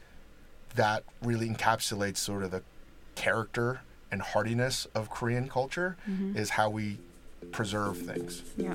that 0.74 1.04
really 1.22 1.48
encapsulates 1.48 2.18
sort 2.18 2.42
of 2.42 2.50
the 2.50 2.62
character 3.14 3.80
and 4.14 4.22
heartiness 4.22 4.86
of 4.94 5.10
Korean 5.10 5.48
culture. 5.48 5.98
Mm-hmm. 6.08 6.38
Is 6.38 6.50
how 6.50 6.70
we 6.70 6.98
preserve 7.50 7.98
things. 7.98 8.42
Yeah. 8.56 8.74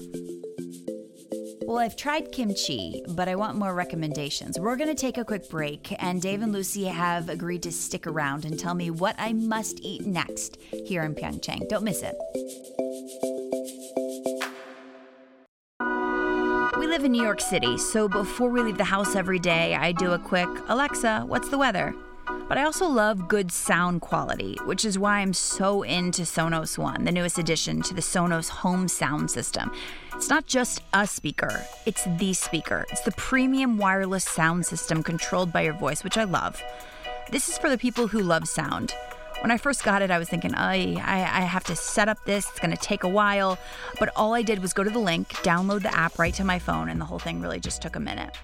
Well, 1.62 1.78
I've 1.78 1.96
tried 1.96 2.32
kimchi, 2.32 3.04
but 3.10 3.28
I 3.28 3.36
want 3.36 3.56
more 3.58 3.74
recommendations. 3.74 4.60
We're 4.60 4.76
going 4.76 4.90
to 4.90 4.96
take 4.96 5.18
a 5.18 5.24
quick 5.24 5.50
break, 5.50 5.96
and 6.04 6.22
Dave 6.22 6.42
and 6.42 6.52
Lucy 6.52 6.86
have 6.86 7.30
agreed 7.30 7.64
to 7.64 7.72
stick 7.72 8.08
around 8.08 8.44
and 8.46 8.60
tell 8.60 8.74
me 8.74 8.90
what 8.90 9.16
I 9.20 9.34
must 9.34 9.80
eat 9.82 10.06
next 10.06 10.58
here 10.86 11.04
in 11.04 11.14
Pyeongchang. 11.16 11.70
Don't 11.70 11.84
miss 11.84 12.02
it. 12.02 12.16
We 16.80 16.88
live 16.88 17.04
in 17.04 17.12
New 17.12 17.24
York 17.24 17.40
City, 17.40 17.78
so 17.78 18.08
before 18.08 18.50
we 18.50 18.62
leave 18.62 18.78
the 18.78 18.84
house 18.84 19.16
every 19.16 19.40
day, 19.40 19.76
I 19.76 19.92
do 19.92 20.14
a 20.14 20.20
quick 20.20 20.50
Alexa, 20.68 21.26
what's 21.28 21.50
the 21.50 21.58
weather? 21.58 21.94
But 22.48 22.58
I 22.58 22.64
also 22.64 22.88
love 22.88 23.28
good 23.28 23.52
sound 23.52 24.02
quality, 24.02 24.58
which 24.66 24.86
is 24.86 25.00
why 25.00 25.20
I'm 25.20 25.34
so 25.34 25.84
into 25.84 26.24
Sonos 26.24 26.78
One, 26.78 27.06
the 27.06 27.12
newest 27.12 27.38
addition 27.38 27.82
to 27.84 27.94
the 27.94 28.02
Sonos 28.02 28.50
home 28.50 28.88
sound 28.88 29.32
system. 29.32 29.72
It's 30.16 30.30
not 30.30 30.46
just 30.46 30.82
a 30.94 31.08
speaker, 31.08 31.66
it's 31.86 32.06
the 32.18 32.34
speaker. 32.34 32.86
It's 32.92 33.02
the 33.02 33.12
premium 33.14 33.78
wireless 33.78 34.26
sound 34.26 34.66
system 34.66 35.04
controlled 35.04 35.54
by 35.54 35.62
your 35.62 35.74
voice, 35.74 36.04
which 36.04 36.18
I 36.18 36.24
love. 36.24 36.62
This 37.32 37.50
is 37.50 37.58
for 37.58 37.70
the 37.70 37.78
people 37.78 38.08
who 38.08 38.20
love 38.20 38.48
sound. 38.48 38.94
When 39.42 39.52
I 39.52 39.58
first 39.58 39.84
got 39.84 40.02
it, 40.02 40.12
I 40.12 40.20
was 40.20 40.28
thinking, 40.28 40.54
I, 40.54 40.96
I 40.96 41.42
have 41.42 41.64
to 41.66 41.76
set 41.76 42.10
up 42.10 42.18
this, 42.26 42.50
it's 42.50 42.60
gonna 42.60 42.76
take 42.76 43.04
a 43.04 43.10
while. 43.10 43.58
But 44.00 44.12
all 44.16 44.34
I 44.34 44.42
did 44.42 44.60
was 44.60 44.74
go 44.74 44.84
to 44.84 44.90
the 44.90 45.00
link, 45.00 45.30
download 45.44 45.84
the 45.84 45.96
app 45.96 46.20
right 46.20 46.34
to 46.34 46.44
my 46.44 46.60
phone, 46.60 46.90
and 46.90 47.00
the 47.00 47.06
whole 47.06 47.20
thing 47.20 47.42
really 47.42 47.60
just 47.60 47.82
took 47.82 47.96
a 47.96 48.00
minute. 48.00 48.36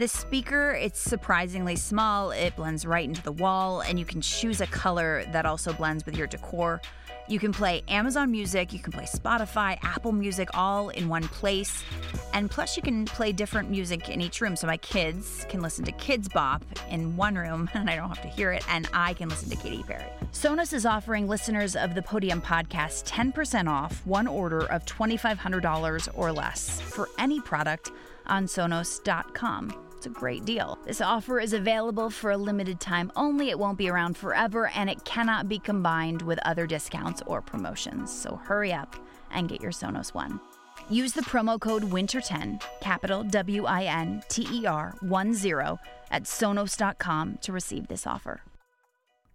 This 0.00 0.12
speaker, 0.12 0.70
it's 0.70 0.98
surprisingly 0.98 1.76
small, 1.76 2.30
it 2.30 2.56
blends 2.56 2.86
right 2.86 3.06
into 3.06 3.22
the 3.22 3.32
wall, 3.32 3.82
and 3.82 3.98
you 3.98 4.06
can 4.06 4.22
choose 4.22 4.62
a 4.62 4.66
color 4.66 5.26
that 5.30 5.44
also 5.44 5.74
blends 5.74 6.06
with 6.06 6.16
your 6.16 6.26
decor. 6.26 6.80
You 7.28 7.38
can 7.38 7.52
play 7.52 7.82
Amazon 7.86 8.30
Music, 8.30 8.72
you 8.72 8.78
can 8.78 8.92
play 8.94 9.04
Spotify, 9.04 9.78
Apple 9.82 10.12
Music 10.12 10.48
all 10.54 10.88
in 10.88 11.10
one 11.10 11.24
place. 11.24 11.84
And 12.32 12.50
plus, 12.50 12.78
you 12.78 12.82
can 12.82 13.04
play 13.04 13.32
different 13.32 13.68
music 13.68 14.08
in 14.08 14.22
each 14.22 14.40
room. 14.40 14.56
So 14.56 14.66
my 14.66 14.78
kids 14.78 15.44
can 15.50 15.60
listen 15.60 15.84
to 15.84 15.92
Kidz 15.92 16.32
Bop 16.32 16.64
in 16.88 17.14
one 17.14 17.34
room, 17.34 17.68
and 17.74 17.90
I 17.90 17.96
don't 17.96 18.08
have 18.08 18.22
to 18.22 18.28
hear 18.28 18.52
it, 18.52 18.64
and 18.70 18.88
I 18.94 19.12
can 19.12 19.28
listen 19.28 19.50
to 19.50 19.56
Katy 19.56 19.82
Perry. 19.82 20.06
Sonos 20.32 20.72
is 20.72 20.86
offering 20.86 21.28
listeners 21.28 21.76
of 21.76 21.94
the 21.94 22.00
Podium 22.00 22.40
podcast 22.40 23.04
10% 23.04 23.68
off 23.68 24.00
one 24.06 24.26
order 24.26 24.60
of 24.72 24.82
$2,500 24.86 26.08
or 26.14 26.32
less 26.32 26.80
for 26.80 27.10
any 27.18 27.38
product 27.38 27.92
on 28.26 28.46
Sonos.com. 28.46 29.89
It's 30.00 30.06
a 30.06 30.08
great 30.08 30.46
deal. 30.46 30.78
This 30.86 31.02
offer 31.02 31.38
is 31.40 31.52
available 31.52 32.08
for 32.08 32.30
a 32.30 32.36
limited 32.38 32.80
time 32.80 33.12
only. 33.16 33.50
It 33.50 33.58
won't 33.58 33.76
be 33.76 33.90
around 33.90 34.16
forever, 34.16 34.68
and 34.68 34.88
it 34.88 35.04
cannot 35.04 35.46
be 35.46 35.58
combined 35.58 36.22
with 36.22 36.38
other 36.38 36.66
discounts 36.66 37.20
or 37.26 37.42
promotions. 37.42 38.10
So 38.10 38.36
hurry 38.36 38.72
up 38.72 38.96
and 39.30 39.46
get 39.46 39.60
your 39.60 39.72
Sonos 39.72 40.14
One. 40.14 40.40
Use 40.88 41.12
the 41.12 41.20
promo 41.20 41.60
code 41.60 41.82
WINTER10, 41.82 42.62
capital 42.80 43.24
W 43.24 43.66
I 43.66 43.82
N 43.82 44.22
T 44.30 44.48
E 44.50 44.64
R 44.64 44.94
1 45.00 45.34
0, 45.34 45.78
at 46.10 46.22
Sonos.com 46.22 47.36
to 47.42 47.52
receive 47.52 47.88
this 47.88 48.06
offer. 48.06 48.40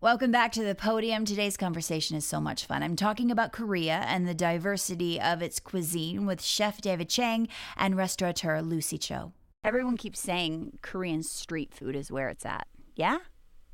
Welcome 0.02 0.32
back 0.32 0.52
to 0.54 0.64
the 0.64 0.74
podium. 0.74 1.26
Today's 1.26 1.58
conversation 1.58 2.18
is 2.18 2.26
so 2.26 2.42
much 2.42 2.66
fun. 2.66 2.82
I'm 2.82 2.96
talking 2.96 3.30
about 3.30 3.54
Korea 3.54 4.04
and 4.08 4.28
the 4.28 4.34
diversity 4.34 5.22
of 5.22 5.44
its 5.44 5.60
cuisine 5.60 6.26
with 6.26 6.42
Chef 6.42 6.82
David 6.82 7.08
Chang 7.08 7.50
and 7.78 7.96
restaurateur 7.96 8.64
Lucy 8.64 8.98
Cho. 8.98 9.32
Everyone 9.66 9.98
keeps 9.98 10.20
saying 10.20 10.78
Korean 10.84 11.24
street 11.24 11.74
food 11.74 11.96
is 11.96 12.12
where 12.12 12.30
it's 12.30 12.46
at. 12.46 12.68
Yeah? 12.96 13.18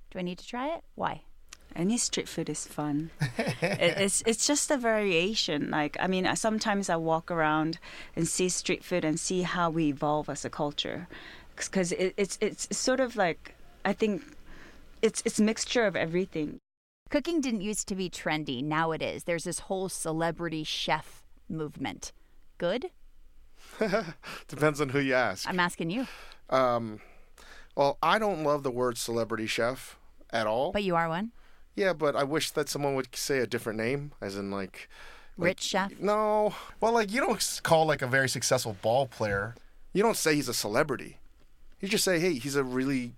Do 0.10 0.19
I 0.19 0.21
need 0.21 0.38
to 0.38 0.48
try 0.48 0.74
it? 0.74 0.86
Why? 0.95 1.24
Any 1.75 1.98
street 1.98 2.29
food 2.29 2.50
is 2.50 2.65
fun. 2.65 3.12
it's 3.62 4.24
it's 4.25 4.48
just 4.48 4.71
a 4.71 4.77
variation. 4.77 5.69
Like 5.69 5.98
I 6.00 6.07
mean, 6.07 6.33
sometimes 6.38 6.89
I 6.89 6.95
walk 6.95 7.29
around 7.29 7.77
and 8.15 8.25
see 8.25 8.48
street 8.48 8.86
food 8.86 9.03
and 9.03 9.19
see 9.19 9.41
how 9.41 9.69
we 9.69 9.89
evolve 9.89 10.29
as 10.29 10.45
a 10.45 10.50
culture, 10.50 11.10
because 11.57 11.91
it, 11.91 12.13
it's 12.15 12.38
it's 12.39 12.77
sort 12.77 13.01
of 13.01 13.17
like 13.17 13.55
I 13.83 13.91
think 13.91 14.21
it's 15.01 15.21
it's 15.25 15.39
a 15.39 15.43
mixture 15.43 15.86
of 15.86 15.98
everything. 15.98 16.57
Cooking 17.10 17.41
didn't 17.41 17.62
used 17.62 17.89
to 17.89 17.95
be 17.95 18.10
trendy. 18.10 18.63
Now 18.63 18.93
it 18.93 19.01
is. 19.01 19.25
There's 19.25 19.43
this 19.43 19.60
whole 19.60 19.89
celebrity 19.89 20.63
chef 20.63 21.25
movement. 21.50 22.13
Good? 22.57 22.91
Depends 24.47 24.81
on 24.81 24.89
who 24.89 25.00
you 25.00 25.13
ask. 25.13 25.47
I'm 25.47 25.59
asking 25.59 25.89
you. 25.89 26.07
Um, 26.50 27.00
well, 27.75 27.97
I 28.01 28.19
don't 28.19 28.43
love 28.43 28.63
the 28.63 28.71
word 28.71 28.97
celebrity 28.97 29.47
chef 29.47 29.97
at 30.31 30.47
all. 30.47 30.71
But 30.71 30.83
you 30.83 30.95
are 30.95 31.09
one? 31.09 31.31
Yeah, 31.75 31.93
but 31.93 32.15
I 32.15 32.23
wish 32.23 32.51
that 32.51 32.69
someone 32.69 32.95
would 32.95 33.15
say 33.15 33.39
a 33.39 33.47
different 33.47 33.79
name, 33.79 34.11
as 34.21 34.35
in 34.35 34.51
like. 34.51 34.89
like 35.38 35.47
Rich 35.47 35.61
chef? 35.61 36.00
No. 36.00 36.53
Well, 36.79 36.93
like 36.93 37.11
you 37.11 37.21
don't 37.21 37.59
call 37.63 37.85
like 37.85 38.01
a 38.01 38.07
very 38.07 38.29
successful 38.29 38.75
ball 38.81 39.07
player. 39.07 39.55
You 39.93 40.03
don't 40.03 40.17
say 40.17 40.35
he's 40.35 40.50
a 40.50 40.53
celebrity. 40.53 41.17
You 41.79 41.88
just 41.88 42.03
say, 42.03 42.19
hey, 42.19 42.35
he's 42.35 42.55
a 42.55 42.63
really 42.63 43.13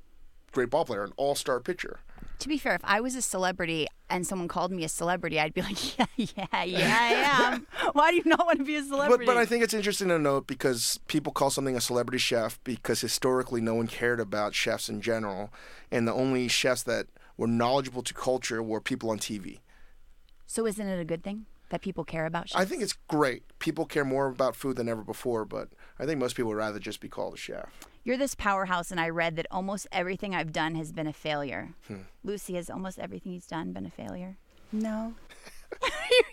great 0.51 0.70
ball 0.70 0.86
player, 0.86 1.03
an 1.03 1.12
all-star 1.17 1.60
pitcher. 1.60 2.00
To 2.44 2.50
be 2.50 2.58
fair, 2.58 2.76
if 2.76 2.82
I 2.84 3.00
was 3.00 3.16
a 3.16 3.22
celebrity 3.22 3.88
and 4.10 4.28
someone 4.28 4.50
called 4.50 4.70
me 4.70 4.84
a 4.84 4.90
celebrity, 4.90 5.40
I'd 5.40 5.54
be 5.54 5.62
like, 5.62 5.98
yeah, 5.98 6.06
yeah, 6.18 6.64
yeah, 6.66 6.98
I 7.00 7.54
am. 7.54 7.68
Why 7.94 8.12
do 8.12 8.18
you 8.18 8.24
not 8.26 8.46
want 8.46 8.60
to 8.60 8.66
be 8.66 8.76
a 8.76 8.84
celebrity? 8.84 9.26
But, 9.26 9.34
but 9.34 9.40
I 9.40 9.46
think 9.46 9.64
it's 9.64 9.74
interesting 9.74 10.10
to 10.10 10.20
note 10.20 10.46
because 10.46 11.00
people 11.08 11.32
call 11.32 11.50
something 11.50 11.78
a 11.78 11.80
celebrity 11.80 12.18
chef 12.18 12.62
because 12.66 13.00
historically 13.00 13.62
no 13.62 13.76
one 13.76 13.88
cared 13.88 14.20
about 14.20 14.54
chefs 14.54 14.90
in 14.90 15.00
general, 15.00 15.54
and 15.90 16.06
the 16.06 16.14
only 16.14 16.50
chefs 16.50 16.84
that 16.84 17.08
were 17.38 17.48
knowledgeable 17.48 18.04
to 18.04 18.14
culture 18.14 18.62
were 18.62 18.82
people 18.82 19.10
on 19.10 19.20
TV. 19.20 19.60
So 20.46 20.68
isn't 20.68 20.86
it 20.86 21.00
a 21.00 21.06
good 21.06 21.24
thing 21.24 21.46
that 21.74 21.82
people 21.82 22.06
care 22.06 22.25
about 22.27 22.50
chefs? 22.50 22.62
I 22.62 22.65
think 22.65 22.84
it's 22.84 22.94
great. 23.08 23.44
People 23.58 23.86
care 23.86 24.06
more 24.06 24.27
about 24.27 24.56
food 24.56 24.77
than 24.77 24.88
ever 24.88 25.01
before, 25.01 25.44
but 25.44 25.70
I 25.98 26.06
think 26.06 26.20
most 26.20 26.36
people 26.36 26.50
would 26.50 26.58
rather 26.58 26.80
just 26.80 27.01
be 27.01 27.10
called 27.10 27.34
a 27.34 27.38
chef. 27.38 27.68
You're 28.03 28.18
this 28.18 28.36
powerhouse, 28.36 28.92
and 28.92 29.00
I 29.00 29.10
read 29.10 29.38
that 29.38 29.48
almost 29.50 29.88
everything 29.92 30.36
I've 30.36 30.51
done 30.51 30.75
has 30.75 30.92
been 30.92 31.08
a 31.08 31.13
failure. 31.13 31.74
Hmm. 31.88 32.03
Lucy, 32.24 32.53
has 32.56 32.70
almost 32.70 33.00
everything 33.00 33.32
he's 33.32 33.48
done 33.48 33.74
been 33.74 33.88
a 33.88 33.89
failure? 33.89 34.38
No. 34.72 35.15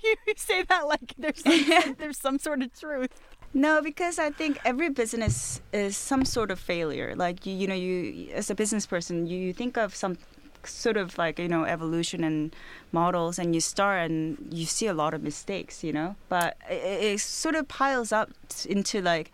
you, 0.05 0.15
you 0.27 0.35
say 0.37 0.63
that 0.65 0.87
like 0.87 1.15
there's 1.17 1.43
some, 1.43 1.95
there's 1.99 2.19
some 2.19 2.39
sort 2.39 2.63
of 2.63 2.79
truth. 2.79 3.11
No, 3.55 3.81
because 3.83 4.19
I 4.19 4.31
think 4.31 4.59
every 4.65 4.91
business 4.91 5.61
is 5.73 5.97
some 5.97 6.25
sort 6.25 6.51
of 6.51 6.59
failure. 6.59 7.15
Like 7.17 7.47
you, 7.47 7.55
you 7.55 7.67
know, 7.67 7.75
you 7.75 8.29
as 8.33 8.51
a 8.51 8.55
business 8.55 8.87
person, 8.87 9.27
you, 9.27 9.39
you 9.39 9.53
think 9.53 9.77
of 9.79 9.95
some 9.95 10.19
sort 10.67 10.97
of 10.97 11.19
like 11.19 11.39
you 11.39 11.49
know 11.49 11.65
evolution 11.65 12.25
and 12.25 12.55
models, 12.93 13.39
and 13.39 13.55
you 13.55 13.61
start 13.61 14.11
and 14.11 14.49
you 14.51 14.67
see 14.67 14.87
a 14.87 14.95
lot 14.95 15.15
of 15.15 15.23
mistakes, 15.23 15.85
you 15.85 15.93
know. 15.93 16.17
But 16.29 16.57
it, 16.69 17.05
it 17.15 17.21
sort 17.21 17.55
of 17.55 17.69
piles 17.69 18.13
up 18.13 18.31
into 18.69 19.01
like 19.01 19.33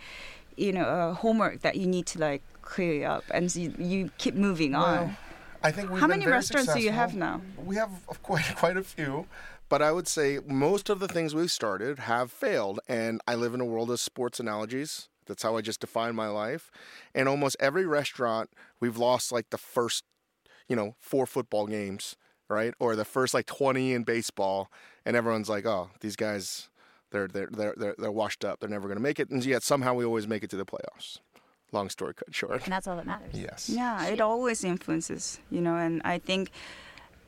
you 0.56 0.72
know 0.72 0.86
a 0.86 1.14
homework 1.14 1.62
that 1.62 1.76
you 1.76 1.86
need 1.86 2.06
to 2.06 2.18
like 2.18 2.42
clear 2.62 3.08
up, 3.08 3.24
and 3.30 3.54
you, 3.54 3.74
you 3.78 4.10
keep 4.18 4.34
moving 4.34 4.74
on. 4.74 5.16
I 5.62 5.72
think 5.72 5.90
How 5.90 6.06
many 6.06 6.26
restaurants 6.26 6.72
do 6.72 6.80
you 6.80 6.92
have 6.92 7.14
now? 7.14 7.40
We 7.64 7.76
have 7.76 7.90
quite 8.22 8.44
quite 8.56 8.76
a 8.76 8.84
few, 8.84 9.26
but 9.68 9.82
I 9.82 9.92
would 9.92 10.06
say 10.06 10.38
most 10.46 10.88
of 10.88 11.00
the 11.00 11.08
things 11.08 11.34
we've 11.34 11.50
started 11.50 12.00
have 12.00 12.30
failed. 12.30 12.80
And 12.88 13.20
I 13.26 13.34
live 13.34 13.54
in 13.54 13.60
a 13.60 13.64
world 13.64 13.90
of 13.90 14.00
sports 14.00 14.38
analogies. 14.38 15.08
That's 15.26 15.42
how 15.42 15.56
I 15.56 15.60
just 15.60 15.80
define 15.80 16.14
my 16.14 16.28
life. 16.28 16.70
And 17.14 17.28
almost 17.28 17.56
every 17.58 17.84
restaurant, 17.84 18.50
we've 18.78 18.96
lost 18.96 19.32
like 19.32 19.50
the 19.50 19.58
first, 19.58 20.04
you 20.68 20.76
know, 20.76 20.94
four 21.00 21.26
football 21.26 21.66
games, 21.66 22.16
right, 22.48 22.74
or 22.78 22.96
the 22.96 23.04
first 23.04 23.34
like 23.34 23.46
twenty 23.46 23.92
in 23.92 24.04
baseball, 24.04 24.70
and 25.04 25.16
everyone's 25.16 25.48
like, 25.48 25.66
"Oh, 25.66 25.90
these 26.00 26.16
guys, 26.16 26.68
they're 27.10 27.28
they're 27.28 27.48
they're 27.50 27.74
they're, 27.76 27.94
they're 27.98 28.12
washed 28.12 28.44
up. 28.44 28.60
They're 28.60 28.68
never 28.68 28.88
going 28.88 28.98
to 28.98 29.02
make 29.02 29.20
it." 29.20 29.30
And 29.30 29.44
yet 29.44 29.62
somehow 29.62 29.94
we 29.94 30.04
always 30.04 30.26
make 30.26 30.42
it 30.42 30.50
to 30.50 30.56
the 30.56 30.66
playoffs. 30.66 31.18
Long 31.72 31.90
story 31.90 32.14
cut 32.14 32.32
short. 32.34 32.64
And 32.64 32.72
that's 32.72 32.86
all 32.86 32.96
that 32.96 33.06
matters. 33.06 33.34
Yes. 33.34 33.68
Yeah, 33.68 34.06
it 34.06 34.20
always 34.20 34.62
influences, 34.62 35.40
you 35.50 35.60
know, 35.60 35.76
and 35.76 36.00
I 36.04 36.18
think 36.18 36.50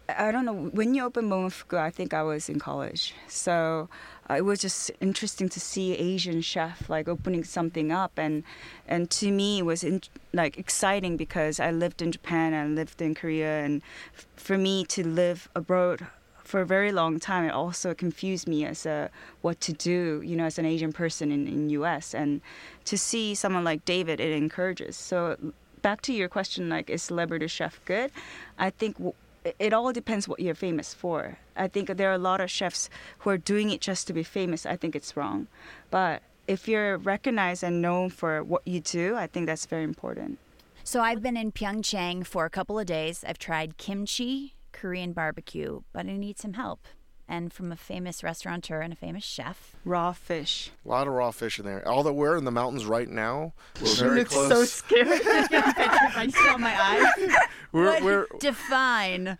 I 0.09 0.33
don't 0.33 0.47
know 0.47 0.71
when 0.73 0.95
you 0.95 1.05
opened 1.05 1.31
Momofuku, 1.31 1.77
I 1.77 1.91
think 1.91 2.15
I 2.15 2.23
was 2.23 2.49
in 2.49 2.59
college. 2.59 3.15
So 3.27 3.91
uh, 4.31 4.35
it 4.35 4.45
was 4.45 4.59
just 4.59 4.91
interesting 5.00 5.50
to 5.50 5.61
see 5.61 5.93
Asian 5.95 6.41
chef 6.41 6.88
like 6.88 7.09
opening 7.09 7.45
something 7.45 7.93
up 7.93 8.12
and 8.17 8.43
and 8.87 9.11
to 9.11 9.31
me 9.31 9.59
it 9.59 9.67
was 9.67 9.85
in, 9.85 10.00
like 10.33 10.57
exciting 10.57 11.19
because 11.19 11.61
I 11.61 11.73
lived 11.73 12.00
in 12.00 12.11
Japan 12.11 12.55
and 12.55 12.75
lived 12.75 13.03
in 13.03 13.15
Korea 13.15 13.62
and 13.62 13.83
f- 14.17 14.27
for 14.37 14.57
me 14.57 14.85
to 14.87 15.07
live 15.07 15.50
abroad 15.55 16.07
for 16.43 16.62
a 16.62 16.67
very 16.67 16.91
long 16.91 17.21
time 17.21 17.45
it 17.45 17.50
also 17.53 17.93
confused 17.93 18.49
me 18.49 18.65
as 18.65 18.87
a 18.87 19.11
what 19.43 19.61
to 19.61 19.75
do 19.75 20.23
you 20.25 20.35
know 20.35 20.47
as 20.47 20.59
an 20.59 20.65
asian 20.65 20.95
person 20.95 21.31
in 21.31 21.47
in 21.47 21.69
us 21.69 22.15
and 22.15 22.41
to 22.87 22.97
see 22.97 23.35
someone 23.35 23.65
like 23.65 23.85
david 23.85 24.19
it 24.19 24.33
encourages 24.33 24.97
so 24.97 25.37
back 25.83 26.00
to 26.00 26.11
your 26.11 26.27
question 26.27 26.71
like 26.71 26.88
is 26.88 27.03
celebrity 27.03 27.47
chef 27.47 27.79
good 27.85 28.11
i 28.59 28.71
think 28.71 28.97
w- 28.97 29.12
it 29.59 29.73
all 29.73 29.93
depends 29.93 30.28
what 30.28 30.40
you're 30.40 30.55
famous 30.55 30.95
for 30.95 31.38
i 31.57 31.67
think 31.69 31.88
there 31.97 32.11
are 32.11 32.14
a 32.14 32.19
lot 32.31 32.40
of 32.40 32.50
chefs 32.50 32.88
who 33.21 33.31
are 33.31 33.38
doing 33.38 33.71
it 33.71 33.81
just 33.81 34.07
to 34.07 34.12
be 34.12 34.23
famous 34.23 34.67
i 34.67 34.76
think 34.76 34.95
it's 34.97 35.17
wrong 35.17 35.47
but 35.90 36.23
if 36.47 36.67
you're 36.69 36.97
recognized 36.99 37.62
and 37.62 37.83
known 37.83 38.09
for 38.11 38.43
what 38.43 38.62
you 38.67 38.81
do 38.81 39.17
i 39.17 39.26
think 39.26 39.47
that's 39.47 39.67
very 39.67 39.85
important 39.85 40.38
So 40.85 41.02
I've 41.02 41.21
been 41.21 41.37
in 41.37 41.52
Pyeongchang 41.52 42.25
for 42.25 42.47
a 42.47 42.50
couple 42.50 42.78
of 42.78 42.87
days. 42.87 43.23
I've 43.28 43.37
tried 43.38 43.76
kimchi, 43.76 44.57
Korean 44.73 45.12
barbecue, 45.12 45.83
but 45.93 46.07
I 46.07 46.17
need 46.17 46.38
some 46.38 46.55
help 46.55 46.81
and 47.28 47.52
from 47.52 47.70
a 47.70 47.76
famous 47.76 48.23
restaurateur 48.23 48.80
and 48.80 48.92
a 48.92 48.97
famous 48.97 49.25
chef. 49.25 49.76
Raw 49.85 50.12
fish. 50.12 50.70
A 50.85 50.88
lot 50.88 51.06
of 51.06 51.12
raw 51.12 51.30
fish 51.30 51.58
in 51.58 51.66
there. 51.66 51.87
Although 51.87 52.14
we're 52.14 52.37
in 52.37 52.44
the 52.44 52.50
mountains 52.50 52.87
right 52.87 53.08
now, 53.08 53.52
we're 53.80 53.87
she 53.88 54.00
very 54.00 54.18
looks 54.20 54.32
close. 54.32 54.49
so 54.49 54.64
scared. 54.64 55.08
I 55.11 56.28
saw 56.32 56.56
my 56.56 56.80
eyes. 56.80 57.37
We're, 57.73 57.85
what? 57.85 58.02
we're 58.02 58.26
define. 58.40 59.37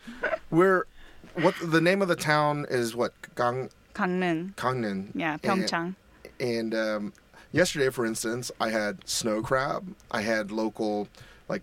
We're 0.51 0.85
what 1.33 1.55
the 1.63 1.81
name 1.81 2.03
of 2.03 2.09
the 2.09 2.17
town 2.17 2.67
is 2.69 2.95
what 2.95 3.15
Gang 3.35 3.71
Gangneung. 3.95 4.55
Gangneung. 4.55 5.13
Yeah, 5.15 5.39
Pyeongchang. 5.39 5.95
And, 6.39 6.75
and 6.75 6.75
um, 6.75 7.13
yesterday, 7.53 7.89
for 7.89 8.05
instance, 8.05 8.53
I 8.61 8.69
had 8.69 9.09
snow 9.09 9.41
crab. 9.41 9.95
I 10.11 10.21
had 10.21 10.51
local 10.51 11.09
like 11.49 11.63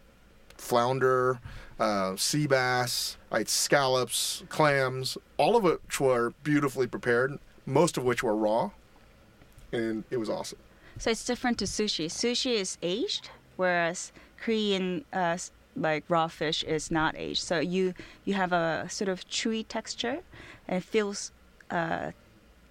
flounder 0.57 1.39
uh, 1.79 2.15
sea 2.15 2.47
bass. 2.47 3.17
I 3.31 3.39
had 3.39 3.49
scallops, 3.49 4.43
clams, 4.49 5.17
all 5.37 5.55
of 5.55 5.63
which 5.63 5.99
were 5.99 6.33
beautifully 6.43 6.87
prepared. 6.87 7.37
Most 7.65 7.97
of 7.97 8.03
which 8.03 8.21
were 8.21 8.35
raw, 8.35 8.71
and 9.71 10.03
it 10.11 10.17
was 10.17 10.29
awesome. 10.29 10.59
So 10.99 11.09
it's 11.09 11.25
different 11.25 11.57
to 11.59 11.65
sushi. 11.65 12.05
Sushi 12.05 12.53
is 12.53 12.77
aged, 12.83 13.29
whereas 13.55 14.11
Korean 14.39 15.03
uh, 15.11 15.37
like 15.75 16.03
raw 16.07 16.27
fish 16.27 16.63
is 16.63 16.91
not 16.91 17.15
aged. 17.17 17.41
So 17.41 17.59
you 17.59 17.93
you 18.23 18.35
have 18.35 18.53
a 18.53 18.87
sort 18.89 19.09
of 19.09 19.27
chewy 19.27 19.65
texture, 19.67 20.19
and 20.67 20.77
it 20.77 20.83
feels 20.83 21.31
uh, 21.71 22.11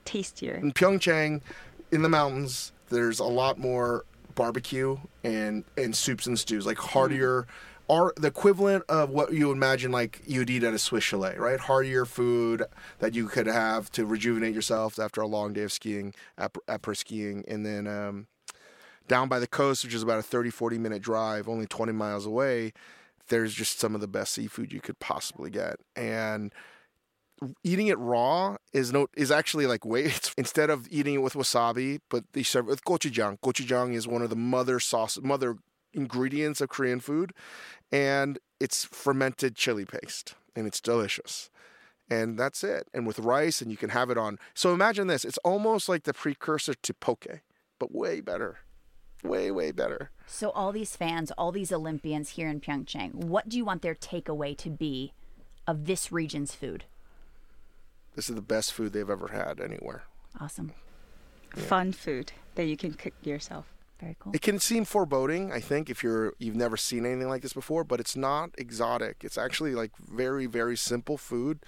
tastier. 0.05 0.55
in 0.55 0.73
Pyeongchang, 0.73 1.41
in 1.91 2.03
the 2.03 2.09
mountains, 2.09 2.73
there's 2.89 3.19
a 3.19 3.25
lot 3.25 3.59
more 3.59 4.05
barbecue 4.35 4.97
and 5.23 5.65
and 5.77 5.95
soups 5.95 6.27
and 6.27 6.39
stews, 6.39 6.67
like 6.67 6.79
heartier, 6.79 7.47
are 7.89 8.13
the 8.17 8.29
equivalent 8.29 8.85
of 8.89 9.11
what 9.11 9.33
you 9.33 9.51
imagine 9.51 9.93
like 9.93 10.23
you'd 10.27 10.51
eat 10.51 10.63
at 10.63 10.73
a 10.73 10.79
Swiss 10.79 11.05
chalet, 11.05 11.37
right? 11.37 11.61
Heartier 11.61 12.05
food 12.05 12.65
that 12.99 13.15
you 13.15 13.27
could 13.27 13.47
have 13.47 13.91
to 13.93 14.07
rejuvenate 14.07 14.55
yourself 14.55 14.99
after 14.99 15.21
a 15.21 15.27
long 15.27 15.53
day 15.53 15.63
of 15.63 15.73
skiing, 15.73 16.15
après 16.39 16.97
skiing, 16.97 17.45
and 17.47 17.65
then 17.67 17.87
um, 17.87 18.27
down 19.07 19.29
by 19.29 19.39
the 19.39 19.47
coast, 19.47 19.85
which 19.85 19.95
is 19.95 20.03
about 20.03 20.19
a 20.19 20.23
30, 20.23 20.51
40 20.51 20.79
minute 20.79 21.03
drive, 21.03 21.49
only 21.49 21.67
20 21.67 21.93
miles 21.93 22.27
away. 22.27 22.73
There's 23.29 23.55
just 23.55 23.79
some 23.79 23.95
of 23.95 24.01
the 24.01 24.09
best 24.09 24.33
seafood 24.33 24.73
you 24.73 24.81
could 24.81 24.99
possibly 24.99 25.51
get, 25.51 25.77
and 25.97 26.53
eating 27.63 27.89
it 27.89 27.99
raw 27.99 28.57
is 28.73 28.93
no 28.93 29.07
is 29.17 29.31
actually 29.31 29.67
like 29.67 29.85
way 29.85 30.05
it's, 30.05 30.33
instead 30.37 30.71
of 30.71 30.87
eating 30.91 31.15
it 31.15 31.23
with 31.23 31.35
wasabi, 31.35 32.01
but 32.11 32.25
they 32.33 32.43
serve 32.43 32.67
it 32.67 32.71
with 32.71 32.85
gochujang. 32.85 33.39
Gochujang 33.41 33.95
is 33.95 34.07
one 34.07 34.23
of 34.23 34.31
the 34.31 34.37
mother 34.37 34.81
sauce 34.81 35.19
mother 35.23 35.57
ingredients 35.95 36.61
of 36.61 36.69
Korean 36.69 37.01
food, 37.01 37.33
and 37.93 38.39
it's 38.61 38.85
fermented 38.85 39.55
chili 39.55 39.85
paste, 39.85 40.35
and 40.55 40.67
it's 40.67 40.81
delicious. 40.81 41.51
And 42.11 42.39
that's 42.39 42.63
it. 42.63 42.89
And 42.93 43.07
with 43.07 43.19
rice, 43.19 43.63
and 43.63 43.71
you 43.71 43.79
can 43.79 43.91
have 43.91 44.11
it 44.11 44.19
on. 44.19 44.39
So 44.55 44.75
imagine 44.75 45.07
this: 45.07 45.25
it's 45.25 45.39
almost 45.39 45.89
like 45.89 46.05
the 46.05 46.13
precursor 46.13 46.75
to 46.75 46.95
poke, 46.95 47.27
but 47.79 47.95
way 47.95 48.21
better, 48.21 48.59
way 49.23 49.51
way 49.51 49.73
better. 49.73 50.11
So, 50.27 50.51
all 50.51 50.73
these 50.73 50.97
fans, 50.97 51.31
all 51.33 51.53
these 51.53 51.73
Olympians 51.73 52.31
here 52.31 52.49
in 52.49 52.61
Pyeongchang, 52.61 53.15
what 53.15 53.49
do 53.49 53.57
you 53.57 53.65
want 53.65 53.83
their 53.83 53.95
takeaway 53.95 54.57
to 54.59 54.71
be 54.71 55.13
of 55.67 55.87
this 55.87 56.13
region's 56.13 56.55
food? 56.55 56.85
This 58.15 58.29
is 58.29 58.35
the 58.37 58.43
best 58.43 58.73
food 58.73 58.93
they've 58.93 59.09
ever 59.11 59.29
had 59.29 59.61
anywhere. 59.61 60.05
Awesome. 60.41 60.73
Fun 61.55 61.93
food 61.93 62.33
that 62.55 62.67
you 62.67 62.77
can 62.77 62.95
cook 62.95 63.15
yourself. 63.23 63.74
Very 64.01 64.17
cool. 64.19 64.33
It 64.35 64.43
can 64.43 64.59
seem 64.59 64.85
foreboding, 64.85 65.53
I 65.53 65.61
think, 65.61 65.89
if 65.89 66.03
you're 66.03 66.35
you've 66.39 66.57
never 66.57 66.77
seen 66.77 67.07
anything 67.07 67.29
like 67.29 67.43
this 67.43 67.53
before, 67.53 67.85
but 67.85 68.01
it's 68.01 68.17
not 68.17 68.51
exotic. 68.59 69.23
It's 69.23 69.39
actually 69.39 69.75
like 69.75 69.93
very, 69.99 70.47
very 70.47 70.77
simple 70.77 71.17
food 71.17 71.61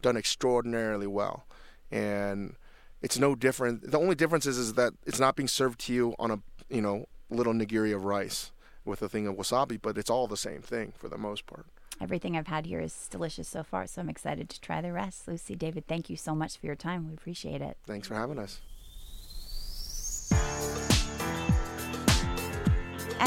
done 0.00 0.16
extraordinarily 0.16 1.06
well. 1.06 1.46
And 1.90 2.56
it's 3.02 3.18
no 3.18 3.34
different. 3.34 3.90
The 3.90 3.98
only 3.98 4.14
difference 4.14 4.46
is, 4.46 4.58
is 4.58 4.74
that 4.74 4.94
it's 5.04 5.20
not 5.20 5.36
being 5.36 5.48
served 5.48 5.80
to 5.80 5.92
you 5.92 6.14
on 6.18 6.30
a 6.30 6.40
you 6.68 6.80
know 6.80 7.06
little 7.30 7.52
nigiri 7.52 7.94
of 7.94 8.04
rice 8.04 8.50
with 8.84 9.02
a 9.02 9.08
thing 9.08 9.26
of 9.26 9.36
wasabi, 9.36 9.80
but 9.80 9.98
it's 9.98 10.10
all 10.10 10.26
the 10.26 10.36
same 10.36 10.62
thing 10.62 10.92
for 10.96 11.08
the 11.08 11.18
most 11.18 11.46
part. 11.46 11.66
Everything 12.00 12.36
I've 12.36 12.48
had 12.48 12.66
here 12.66 12.80
is 12.80 13.08
delicious 13.10 13.46
so 13.48 13.62
far, 13.62 13.86
so 13.86 14.00
I'm 14.00 14.08
excited 14.08 14.48
to 14.50 14.60
try 14.60 14.80
the 14.80 14.92
rest. 14.92 15.28
Lucy, 15.28 15.54
David, 15.54 15.86
thank 15.86 16.10
you 16.10 16.16
so 16.16 16.34
much 16.34 16.58
for 16.58 16.66
your 16.66 16.74
time. 16.74 17.06
We 17.06 17.14
appreciate 17.14 17.62
it. 17.62 17.76
Thanks 17.86 18.08
for 18.08 18.14
having 18.14 18.38
us. 18.38 18.60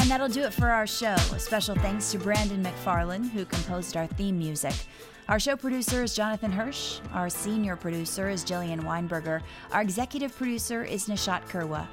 And 0.00 0.08
that'll 0.08 0.28
do 0.28 0.42
it 0.42 0.54
for 0.54 0.68
our 0.68 0.86
show. 0.86 1.14
A 1.14 1.38
special 1.38 1.74
thanks 1.74 2.12
to 2.12 2.18
Brandon 2.18 2.64
McFarlane, 2.64 3.28
who 3.30 3.44
composed 3.44 3.96
our 3.96 4.06
theme 4.06 4.38
music. 4.38 4.72
Our 5.28 5.38
show 5.38 5.56
producer 5.56 6.04
is 6.04 6.14
Jonathan 6.14 6.52
Hirsch. 6.52 7.00
Our 7.12 7.28
senior 7.28 7.76
producer 7.76 8.30
is 8.30 8.44
Jillian 8.44 8.80
Weinberger. 8.80 9.42
Our 9.72 9.82
executive 9.82 10.34
producer 10.34 10.84
is 10.84 11.08
Nishat 11.08 11.46
Kurwa. 11.48 11.86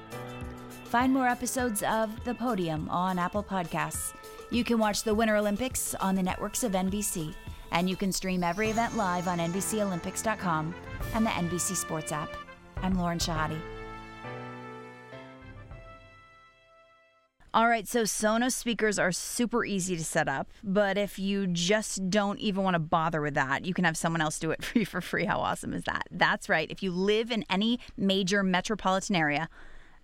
Find 0.85 1.11
more 1.11 1.27
episodes 1.27 1.83
of 1.83 2.23
The 2.23 2.35
Podium 2.35 2.87
on 2.89 3.19
Apple 3.19 3.43
Podcasts. 3.43 4.13
You 4.51 4.63
can 4.63 4.77
watch 4.77 5.03
the 5.03 5.13
Winter 5.13 5.35
Olympics 5.35 5.95
on 5.95 6.15
the 6.15 6.23
networks 6.23 6.63
of 6.63 6.71
NBC, 6.73 7.33
and 7.71 7.89
you 7.89 7.97
can 7.97 8.11
stream 8.11 8.43
every 8.43 8.69
event 8.69 8.95
live 8.95 9.27
on 9.27 9.39
NBCOlympics.com 9.39 10.75
and 11.13 11.25
the 11.25 11.31
NBC 11.31 11.75
Sports 11.75 12.11
app. 12.11 12.29
I'm 12.77 12.97
Lauren 12.97 13.17
Shehadi. 13.17 13.59
All 17.55 17.69
right, 17.69 17.87
so 17.87 18.03
Sonos 18.03 18.51
speakers 18.51 18.99
are 18.99 19.13
super 19.13 19.63
easy 19.63 19.95
to 19.95 20.03
set 20.03 20.27
up, 20.27 20.49
but 20.61 20.97
if 20.97 21.17
you 21.17 21.47
just 21.47 22.09
don't 22.09 22.37
even 22.39 22.65
want 22.65 22.75
to 22.75 22.79
bother 22.79 23.21
with 23.21 23.35
that, 23.35 23.63
you 23.63 23.73
can 23.73 23.85
have 23.85 23.95
someone 23.95 24.19
else 24.19 24.39
do 24.39 24.51
it 24.51 24.61
for 24.65 24.77
you 24.77 24.85
for 24.85 24.99
free. 24.99 25.23
How 25.23 25.39
awesome 25.39 25.73
is 25.73 25.85
that? 25.85 26.05
That's 26.11 26.49
right. 26.49 26.69
If 26.69 26.83
you 26.83 26.91
live 26.91 27.31
in 27.31 27.45
any 27.49 27.79
major 27.95 28.43
metropolitan 28.43 29.15
area, 29.15 29.47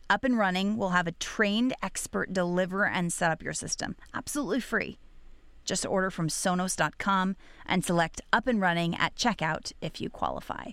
Up 0.09 0.23
and 0.23 0.37
Running 0.37 0.77
will 0.77 0.91
have 0.91 1.07
a 1.07 1.11
trained 1.11 1.73
expert 1.83 2.31
deliver 2.31 2.85
and 2.85 3.11
set 3.11 3.31
up 3.31 3.43
your 3.43 3.51
system 3.51 3.97
absolutely 4.13 4.61
free. 4.61 4.97
Just 5.65 5.85
order 5.85 6.09
from 6.09 6.29
Sonos.com 6.29 7.35
and 7.65 7.83
select 7.83 8.21
Up 8.31 8.47
and 8.47 8.61
Running 8.61 8.95
at 8.95 9.15
checkout 9.15 9.73
if 9.81 9.99
you 9.99 10.09
qualify. 10.09 10.71